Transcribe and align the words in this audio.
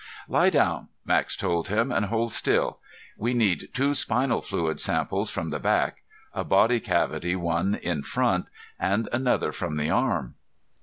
"Lie 0.27 0.49
down," 0.49 0.87
Max 1.05 1.35
told 1.35 1.67
him, 1.67 1.91
"and 1.91 2.07
hold 2.07 2.33
still. 2.33 2.79
We 3.17 3.35
need 3.35 3.69
two 3.71 3.93
spinal 3.93 4.41
fluid 4.41 4.79
samples 4.81 5.29
from 5.29 5.49
the 5.49 5.59
back, 5.59 5.97
a 6.33 6.43
body 6.43 6.79
cavity 6.79 7.35
one 7.35 7.75
in 7.75 8.01
front, 8.01 8.47
and 8.79 9.07
another 9.11 9.51
from 9.51 9.77
the 9.77 9.91
arm." 9.91 10.33